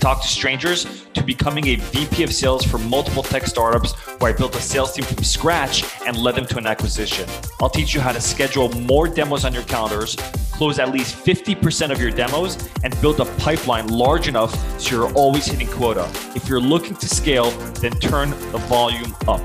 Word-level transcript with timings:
talk 0.00 0.22
to 0.22 0.28
strangers 0.28 1.06
to 1.12 1.22
becoming 1.22 1.68
a 1.68 1.76
VP 1.76 2.22
of 2.22 2.32
sales 2.32 2.64
for 2.64 2.78
multiple 2.78 3.22
tech 3.22 3.46
startups 3.46 3.92
where 4.18 4.32
I 4.32 4.36
built 4.36 4.56
a 4.56 4.60
sales 4.60 4.92
team 4.92 5.04
from 5.04 5.22
scratch 5.22 5.84
and 6.06 6.16
led 6.16 6.34
them 6.34 6.46
to 6.46 6.58
an 6.58 6.66
acquisition. 6.66 7.28
I'll 7.60 7.70
teach 7.70 7.94
you 7.94 8.00
how 8.00 8.12
to 8.12 8.20
schedule 8.20 8.70
more 8.80 9.06
demos 9.06 9.44
on 9.44 9.52
your 9.52 9.64
calendars, 9.64 10.16
close 10.52 10.78
at 10.78 10.90
least 10.90 11.14
50% 11.24 11.90
of 11.90 12.00
your 12.00 12.10
demos, 12.10 12.56
and 12.82 12.98
build 13.00 13.20
a 13.20 13.26
pipeline 13.36 13.88
large 13.88 14.26
enough 14.26 14.54
so 14.80 14.96
you're 14.96 15.12
always 15.14 15.46
hitting 15.46 15.68
quota. 15.68 16.10
If 16.34 16.48
you're 16.48 16.60
looking 16.60 16.96
to 16.96 17.08
scale, 17.08 17.50
then 17.82 17.92
turn 17.92 18.30
the 18.52 18.58
volume 18.68 19.14
up. 19.28 19.40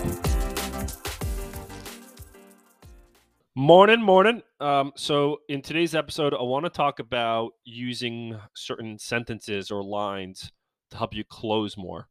Morning, 3.58 4.02
morning. 4.02 4.41
Um, 4.59 4.91
so, 4.98 5.38
in 5.48 5.62
today's 5.62 5.95
episode, 5.95 6.34
I 6.34 6.41
want 6.41 6.66
to 6.66 6.70
talk 6.70 7.00
about 7.00 7.52
using 7.64 8.38
certain 8.54 9.00
sentences 9.00 9.72
or 9.72 9.81
lines 9.81 10.52
to 10.91 10.98
help 10.98 11.14
you 11.14 11.23
close 11.23 11.78
more. 11.78 12.09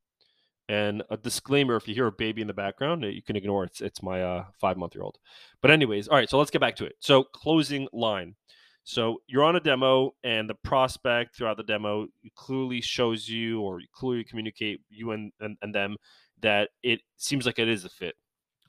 And 0.70 1.03
a 1.11 1.19
disclaimer: 1.19 1.77
if 1.77 1.87
you 1.87 1.93
hear 1.93 2.07
a 2.07 2.12
baby 2.12 2.41
in 2.41 2.47
the 2.47 2.55
background, 2.55 3.05
you 3.05 3.20
can 3.23 3.37
ignore 3.37 3.65
it. 3.65 3.73
It's, 3.73 3.83
it's 3.83 4.03
my 4.03 4.23
uh, 4.23 4.45
five-month-year-old. 4.59 5.19
But 5.61 5.70
anyways, 5.70 6.09
all 6.09 6.17
right. 6.17 6.30
So 6.30 6.39
let's 6.39 6.51
get 6.51 6.62
back 6.62 6.77
to 6.77 6.87
it. 6.87 6.95
So, 7.01 7.25
closing 7.25 7.89
line. 7.92 8.37
So 8.84 9.19
you're 9.27 9.45
on 9.45 9.56
a 9.56 9.61
demo, 9.61 10.15
and 10.25 10.48
the 10.48 10.55
prospect 10.55 11.37
throughout 11.37 11.59
the 11.59 11.62
demo 11.62 12.06
clearly 12.37 12.81
shows 12.81 13.29
you, 13.29 13.61
or 13.61 13.83
clearly 13.92 14.25
communicate 14.25 14.81
you 14.89 15.11
and, 15.11 15.31
and, 15.41 15.59
and 15.61 15.75
them 15.75 15.97
that 16.41 16.70
it 16.83 17.00
seems 17.19 17.45
like 17.45 17.59
it 17.59 17.69
is 17.69 17.84
a 17.84 17.91
fit. 17.91 18.15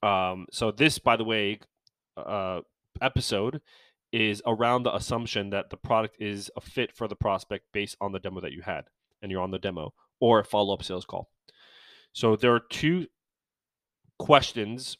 Um, 0.04 0.48
so 0.52 0.72
this, 0.72 1.00
by 1.00 1.16
the 1.16 1.24
way, 1.24 1.60
uh, 2.18 2.62
episode 3.02 3.62
is 4.12 4.42
around 4.46 4.84
the 4.84 4.96
assumption 4.96 5.50
that 5.50 5.70
the 5.70 5.78
product 5.78 6.16
is 6.20 6.50
a 6.56 6.62
fit 6.62 6.96
for 6.96 7.08
the 7.08 7.16
prospect 7.16 7.66
based 7.74 7.98
on 8.00 8.12
the 8.12 8.20
demo 8.20 8.40
that 8.40 8.54
you 8.54 8.62
had 8.62 8.86
and 9.22 9.32
you're 9.32 9.42
on 9.42 9.52
the 9.52 9.60
demo 9.60 9.94
or 10.20 10.40
a 10.40 10.44
follow-up 10.44 10.84
sales 10.84 11.06
call. 11.06 11.30
So 12.14 12.36
there 12.36 12.54
are 12.54 12.62
two 12.70 13.08
questions 14.18 14.98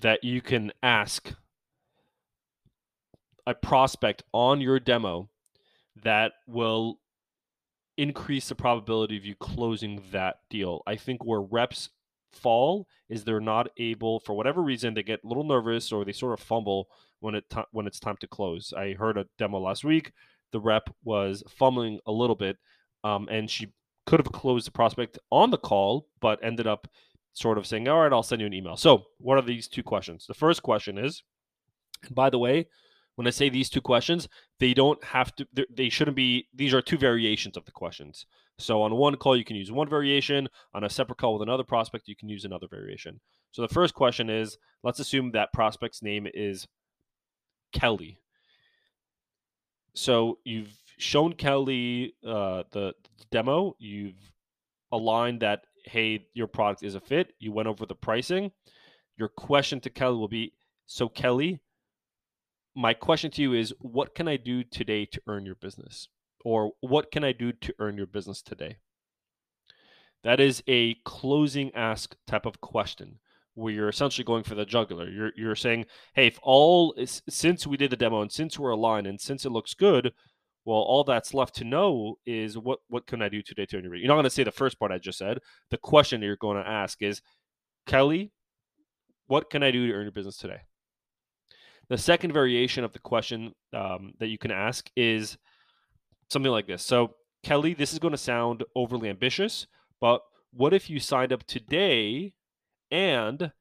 that 0.00 0.22
you 0.22 0.40
can 0.40 0.72
ask 0.82 1.32
a 3.46 3.54
prospect 3.54 4.22
on 4.32 4.60
your 4.60 4.78
demo 4.78 5.28
that 6.04 6.32
will 6.46 7.00
increase 7.98 8.48
the 8.48 8.54
probability 8.54 9.16
of 9.16 9.24
you 9.24 9.34
closing 9.34 10.02
that 10.12 10.36
deal. 10.48 10.82
I 10.86 10.96
think 10.96 11.24
where 11.24 11.40
reps 11.40 11.90
fall 12.32 12.86
is 13.08 13.24
they're 13.24 13.40
not 13.40 13.68
able 13.76 14.20
for 14.20 14.34
whatever 14.34 14.62
reason 14.62 14.94
they 14.94 15.02
get 15.02 15.22
a 15.24 15.28
little 15.28 15.44
nervous 15.44 15.92
or 15.92 16.04
they 16.04 16.12
sort 16.12 16.38
of 16.38 16.44
fumble 16.44 16.88
when 17.20 17.34
it 17.34 17.48
t- 17.50 17.62
when 17.72 17.86
it's 17.86 18.00
time 18.00 18.16
to 18.20 18.26
close. 18.26 18.72
I 18.76 18.92
heard 18.92 19.16
a 19.16 19.26
demo 19.38 19.58
last 19.58 19.84
week. 19.84 20.12
The 20.50 20.60
rep 20.60 20.90
was 21.04 21.42
fumbling 21.48 22.00
a 22.06 22.12
little 22.12 22.36
bit, 22.36 22.58
um, 23.04 23.28
and 23.30 23.50
she 23.50 23.72
could 24.06 24.20
have 24.20 24.32
closed 24.32 24.66
the 24.66 24.72
prospect 24.72 25.18
on 25.30 25.50
the 25.50 25.58
call, 25.58 26.08
but 26.20 26.42
ended 26.42 26.66
up 26.66 26.88
sort 27.32 27.58
of 27.58 27.66
saying, 27.66 27.88
"All 27.88 28.00
right, 28.00 28.12
I'll 28.12 28.22
send 28.22 28.40
you 28.40 28.46
an 28.46 28.54
email." 28.54 28.76
So, 28.76 29.04
what 29.18 29.38
are 29.38 29.42
these 29.42 29.68
two 29.68 29.82
questions? 29.82 30.26
The 30.26 30.34
first 30.34 30.62
question 30.62 30.98
is, 30.98 31.22
and 32.06 32.14
by 32.14 32.28
the 32.30 32.38
way, 32.38 32.66
when 33.16 33.26
I 33.26 33.30
say 33.30 33.48
these 33.48 33.70
two 33.70 33.80
questions, 33.80 34.28
they 34.58 34.74
don't 34.74 35.02
have 35.04 35.34
to, 35.36 35.46
they 35.70 35.88
shouldn't 35.88 36.16
be, 36.16 36.48
these 36.54 36.72
are 36.74 36.80
two 36.80 36.96
variations 36.96 37.56
of 37.56 37.64
the 37.64 37.72
questions. 37.72 38.26
So 38.62 38.82
on 38.82 38.94
one 38.94 39.16
call, 39.16 39.36
you 39.36 39.44
can 39.44 39.56
use 39.56 39.72
one 39.72 39.88
variation. 39.88 40.48
On 40.74 40.84
a 40.84 40.90
separate 40.90 41.18
call 41.18 41.34
with 41.34 41.42
another 41.42 41.64
prospect, 41.64 42.08
you 42.08 42.16
can 42.16 42.28
use 42.28 42.44
another 42.44 42.68
variation. 42.68 43.20
So 43.50 43.62
the 43.62 43.68
first 43.68 43.94
question 43.94 44.30
is 44.30 44.56
let's 44.82 45.00
assume 45.00 45.32
that 45.32 45.52
prospect's 45.52 46.02
name 46.02 46.26
is 46.32 46.66
Kelly. 47.72 48.18
So 49.94 50.38
you've 50.44 50.74
shown 50.98 51.34
Kelly 51.34 52.14
uh, 52.26 52.62
the, 52.70 52.94
the 53.18 53.24
demo, 53.30 53.76
you've 53.78 54.32
aligned 54.92 55.40
that, 55.40 55.64
hey, 55.84 56.26
your 56.32 56.46
product 56.46 56.82
is 56.82 56.94
a 56.94 57.00
fit. 57.00 57.32
You 57.38 57.52
went 57.52 57.68
over 57.68 57.84
the 57.84 57.94
pricing. 57.94 58.52
Your 59.18 59.28
question 59.28 59.80
to 59.80 59.90
Kelly 59.90 60.16
will 60.16 60.28
be 60.28 60.52
So, 60.86 61.08
Kelly, 61.08 61.60
my 62.74 62.94
question 62.94 63.30
to 63.32 63.42
you 63.42 63.52
is 63.54 63.74
what 63.80 64.14
can 64.14 64.28
I 64.28 64.36
do 64.36 64.64
today 64.64 65.04
to 65.06 65.20
earn 65.26 65.44
your 65.44 65.56
business? 65.56 66.08
Or 66.44 66.72
what 66.80 67.10
can 67.10 67.24
I 67.24 67.32
do 67.32 67.52
to 67.52 67.74
earn 67.78 67.96
your 67.96 68.06
business 68.06 68.42
today? 68.42 68.78
That 70.24 70.40
is 70.40 70.62
a 70.68 70.94
closing 71.04 71.74
ask 71.74 72.14
type 72.26 72.46
of 72.46 72.60
question 72.60 73.18
where 73.54 73.72
you're 73.72 73.88
essentially 73.88 74.24
going 74.24 74.44
for 74.44 74.54
the 74.54 74.64
jugular. 74.64 75.08
You're, 75.08 75.32
you're 75.36 75.56
saying, 75.56 75.86
hey, 76.14 76.28
if 76.28 76.38
all, 76.42 76.94
since 77.28 77.66
we 77.66 77.76
did 77.76 77.90
the 77.90 77.96
demo 77.96 78.22
and 78.22 78.32
since 78.32 78.58
we're 78.58 78.70
aligned 78.70 79.06
and 79.06 79.20
since 79.20 79.44
it 79.44 79.50
looks 79.50 79.74
good, 79.74 80.12
well, 80.64 80.78
all 80.78 81.04
that's 81.04 81.34
left 81.34 81.56
to 81.56 81.64
know 81.64 82.18
is 82.24 82.56
what 82.56 82.78
what 82.88 83.06
can 83.06 83.20
I 83.20 83.28
do 83.28 83.42
today 83.42 83.66
to 83.66 83.76
earn 83.76 83.82
your? 83.82 83.90
Business? 83.90 84.04
You're 84.04 84.08
not 84.08 84.14
going 84.14 84.24
to 84.24 84.30
say 84.30 84.44
the 84.44 84.52
first 84.52 84.78
part 84.78 84.92
I 84.92 84.98
just 84.98 85.18
said. 85.18 85.38
The 85.70 85.76
question 85.76 86.20
that 86.20 86.26
you're 86.26 86.36
going 86.36 86.62
to 86.62 86.68
ask 86.68 87.02
is, 87.02 87.20
Kelly, 87.86 88.30
what 89.26 89.50
can 89.50 89.64
I 89.64 89.72
do 89.72 89.88
to 89.88 89.92
earn 89.92 90.04
your 90.04 90.12
business 90.12 90.36
today? 90.36 90.60
The 91.88 91.98
second 91.98 92.32
variation 92.32 92.84
of 92.84 92.92
the 92.92 93.00
question 93.00 93.52
um, 93.72 94.12
that 94.20 94.28
you 94.28 94.38
can 94.38 94.52
ask 94.52 94.88
is 94.96 95.36
something 96.28 96.52
like 96.52 96.66
this. 96.66 96.84
So, 96.84 97.14
Kelly, 97.42 97.74
this 97.74 97.92
is 97.92 97.98
going 97.98 98.12
to 98.12 98.18
sound 98.18 98.64
overly 98.74 99.08
ambitious, 99.08 99.66
but 100.00 100.22
what 100.52 100.72
if 100.72 100.88
you 100.88 101.00
signed 101.00 101.32
up 101.32 101.44
today 101.44 102.34
and 102.90 103.52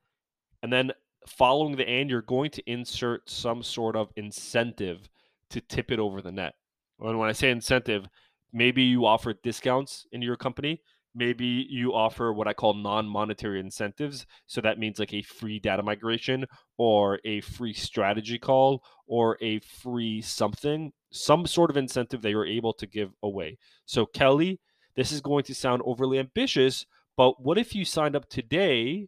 and 0.62 0.72
then 0.72 0.92
following 1.28 1.76
the 1.76 1.88
and 1.88 2.10
you're 2.10 2.22
going 2.22 2.52
to 2.52 2.70
insert 2.70 3.30
some 3.30 3.64
sort 3.64 3.96
of 3.96 4.12
incentive 4.16 5.10
to 5.50 5.62
tip 5.62 5.92
it 5.92 6.00
over 6.00 6.22
the 6.22 6.32
net. 6.32 6.54
And 7.00 7.18
when 7.18 7.30
I 7.30 7.34
say 7.34 7.50
incentive, 7.50 8.08
maybe 8.54 8.84
you 8.84 9.06
offer 9.06 9.34
discounts 9.34 10.06
in 10.12 10.22
your 10.22 10.36
company 10.36 10.82
maybe 11.14 11.68
you 11.70 11.94
offer 11.94 12.32
what 12.32 12.48
I 12.48 12.54
call 12.54 12.74
non 12.74 13.06
monetary 13.08 13.60
incentives. 13.60 14.26
So 14.48 14.62
that 14.62 14.80
means 14.80 15.00
like 15.00 15.14
a 15.14 15.22
free 15.22 15.60
data 15.60 15.84
migration 15.84 16.46
or 16.78 17.20
a 17.26 17.42
free 17.42 17.74
strategy 17.74 18.38
call 18.38 18.84
or 19.08 19.38
a 19.42 19.60
free 19.60 20.22
something, 20.22 20.94
some 21.12 21.46
sort 21.46 21.70
of 21.70 21.78
incentive 21.78 22.22
they 22.22 22.32
you're 22.32 22.46
able 22.46 22.74
to 22.74 22.88
give 22.88 23.12
away. 23.24 23.58
So, 23.86 24.06
Kelly, 24.06 24.60
this 24.96 25.12
is 25.12 25.22
going 25.22 25.44
to 25.44 25.56
sound 25.56 25.82
overly 25.86 26.20
ambitious, 26.20 26.86
but 27.18 27.42
what 27.42 27.58
if 27.58 27.76
you 27.76 27.86
signed 27.86 28.16
up 28.16 28.28
today? 28.30 29.08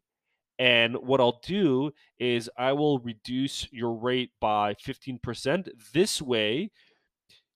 And 0.60 0.96
what 0.98 1.20
I'll 1.20 1.42
do 1.44 1.92
is 2.20 2.50
I 2.58 2.74
will 2.74 3.00
reduce 3.00 3.68
your 3.72 3.94
rate 3.94 4.30
by 4.40 4.76
15%. 4.76 5.68
This 5.94 6.22
way, 6.22 6.70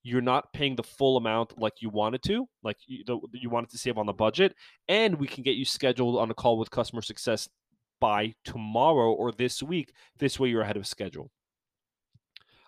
you're 0.01 0.21
not 0.21 0.51
paying 0.53 0.75
the 0.75 0.83
full 0.83 1.17
amount 1.17 1.59
like 1.59 1.81
you 1.81 1.89
wanted 1.89 2.23
to, 2.23 2.47
like 2.63 2.77
you, 2.87 3.03
you 3.33 3.49
wanted 3.49 3.69
to 3.69 3.77
save 3.77 3.97
on 3.97 4.05
the 4.05 4.13
budget, 4.13 4.55
and 4.87 5.19
we 5.19 5.27
can 5.27 5.43
get 5.43 5.57
you 5.57 5.65
scheduled 5.65 6.17
on 6.17 6.31
a 6.31 6.33
call 6.33 6.57
with 6.57 6.71
customer 6.71 7.01
success 7.01 7.47
by 7.99 8.33
tomorrow 8.45 9.11
or 9.11 9.31
this 9.31 9.61
week. 9.61 9.93
This 10.17 10.39
way, 10.39 10.49
you're 10.49 10.61
ahead 10.61 10.77
of 10.77 10.87
schedule. 10.87 11.29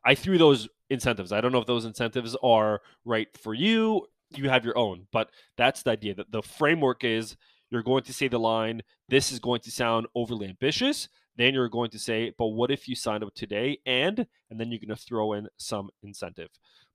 I 0.03 0.15
threw 0.15 0.37
those 0.37 0.67
incentives. 0.89 1.31
I 1.31 1.41
don't 1.41 1.51
know 1.51 1.59
if 1.59 1.67
those 1.67 1.85
incentives 1.85 2.35
are 2.43 2.81
right 3.05 3.27
for 3.37 3.53
you. 3.53 4.07
You 4.35 4.49
have 4.49 4.65
your 4.65 4.77
own, 4.77 5.07
but 5.11 5.29
that's 5.57 5.83
the 5.83 5.91
idea. 5.91 6.15
That 6.15 6.31
the 6.31 6.41
framework 6.41 7.03
is 7.03 7.35
you're 7.71 7.83
going 7.83 8.03
to 8.03 8.13
say 8.13 8.27
the 8.27 8.39
line, 8.39 8.81
"This 9.07 9.31
is 9.31 9.39
going 9.39 9.61
to 9.61 9.71
sound 9.71 10.07
overly 10.15 10.47
ambitious." 10.47 11.09
Then 11.35 11.53
you're 11.53 11.69
going 11.69 11.89
to 11.91 11.99
say, 11.99 12.33
"But 12.37 12.47
what 12.47 12.71
if 12.71 12.87
you 12.87 12.95
signed 12.95 13.23
up 13.23 13.33
today?" 13.33 13.79
and 13.85 14.27
and 14.49 14.59
then 14.59 14.71
you're 14.71 14.79
going 14.79 14.95
to 14.95 15.03
throw 15.03 15.33
in 15.33 15.47
some 15.57 15.89
incentive. 16.03 16.49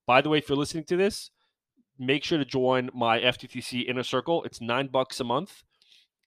By 0.06 0.20
the 0.20 0.28
way, 0.28 0.38
if 0.38 0.48
you're 0.48 0.58
listening 0.58 0.84
to 0.84 0.96
this, 0.96 1.30
make 1.98 2.24
sure 2.24 2.38
to 2.38 2.44
join 2.44 2.90
my 2.94 3.20
FTTC 3.20 3.88
Inner 3.88 4.02
Circle. 4.02 4.44
It's 4.44 4.60
nine 4.60 4.88
bucks 4.88 5.20
a 5.20 5.24
month, 5.24 5.62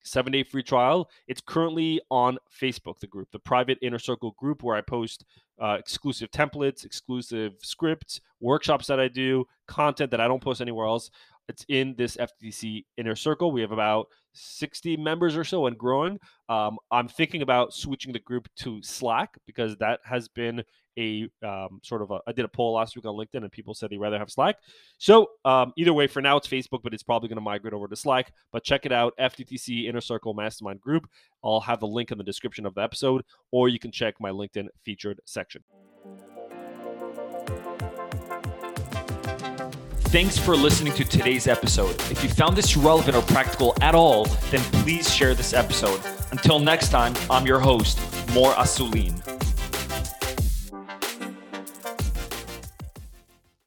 seven 0.08 0.32
day 0.32 0.44
free 0.44 0.64
trial. 0.64 1.10
It's 1.28 1.42
currently 1.42 2.02
on 2.10 2.38
Facebook, 2.62 3.00
the 3.00 3.08
group, 3.08 3.30
the 3.32 3.40
private 3.40 3.78
Inner 3.82 4.00
Circle 4.00 4.32
group, 4.38 4.64
where 4.64 4.76
I 4.76 4.82
post 4.82 5.26
uh, 5.62 5.78
exclusive 5.80 6.32
templates, 6.32 6.86
exclusive 6.86 7.54
scripts, 7.62 8.22
workshops 8.40 8.88
that 8.88 9.00
I 9.00 9.08
do, 9.08 9.46
content 9.68 10.12
that 10.12 10.22
I 10.22 10.28
don't 10.28 10.42
post 10.42 10.62
anywhere 10.62 10.88
else. 10.88 11.10
It's 11.50 11.66
in 11.70 11.96
this 11.98 12.18
FTC 12.18 12.86
Inner 12.98 13.16
Circle. 13.16 13.52
We 13.52 13.62
have 13.62 13.72
about 13.72 14.08
60 14.34 14.98
members 14.98 15.38
or 15.38 15.44
so 15.44 15.66
and 15.66 15.78
growing. 15.78 16.20
Um, 16.50 16.78
I'm 16.92 17.08
thinking 17.08 17.42
about 17.42 17.74
switching 17.74 18.14
the 18.14 18.20
group 18.20 18.50
to 18.58 18.82
Slack 18.84 19.38
because 19.46 19.78
that 19.78 20.02
has 20.04 20.28
been 20.28 20.64
a 20.98 21.30
um, 21.46 21.80
sort 21.84 22.02
of 22.02 22.12
a, 22.12 22.20
I 22.28 22.32
did 22.32 22.46
a 22.46 22.48
poll 22.48 22.74
last 22.74 22.96
week 22.96 23.06
on 23.06 23.16
LinkedIn 23.16 23.44
and 23.44 23.52
people 23.52 23.74
said 23.74 23.90
they'd 23.90 23.98
rather 23.98 24.18
have 24.18 24.32
Slack. 24.32 24.58
So 24.98 25.28
um, 25.46 25.74
either 25.78 25.94
way, 25.94 26.08
for 26.08 26.22
now 26.22 26.38
it's 26.38 26.48
Facebook, 26.48 26.82
but 26.84 26.94
it's 26.94 27.04
probably 27.04 27.30
going 27.30 27.38
to 27.38 27.42
migrate 27.42 27.74
over 27.74 27.88
to 27.88 27.96
Slack. 27.96 28.34
But 28.52 28.64
check 28.64 28.86
it 28.86 28.92
out, 28.92 29.14
FTTC 29.20 29.86
Inner 29.86 30.02
Circle 30.02 30.34
Mastermind 30.34 30.82
Group. 30.82 31.08
I'll 31.44 31.62
have 31.62 31.80
the 31.80 31.88
link 31.88 32.12
in 32.12 32.18
the 32.18 32.24
description 32.24 32.66
of 32.66 32.76
the 32.76 32.82
episode, 32.82 33.24
or 33.52 33.70
you 33.70 33.80
can 33.80 33.92
check 33.92 34.16
my 34.20 34.32
LinkedIn 34.32 34.68
featured 34.84 35.20
section. 35.26 35.64
Thanks 40.08 40.38
for 40.38 40.56
listening 40.56 40.94
to 40.94 41.04
today's 41.04 41.48
episode. 41.48 41.96
If 42.10 42.24
you 42.24 42.30
found 42.30 42.56
this 42.56 42.78
relevant 42.78 43.18
or 43.18 43.22
practical 43.24 43.76
at 43.82 43.94
all, 43.94 44.24
then 44.52 44.62
please 44.82 45.14
share 45.14 45.36
this 45.36 45.54
episode. 45.54 46.00
Until 46.32 46.60
next 46.60 46.90
time, 46.90 47.14
I'm 47.30 47.46
your 47.46 47.60
host, 47.60 48.00
Mor 48.34 48.54
Asulin. 48.54 49.27